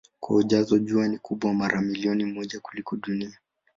Kwa 0.19 0.35
ujazo 0.37 0.79
Jua 0.79 1.07
ni 1.07 1.17
kubwa 1.17 1.53
mara 1.53 1.81
milioni 1.81 2.25
moja 2.25 2.59
kuliko 2.59 2.95
Dunia. 2.97 3.37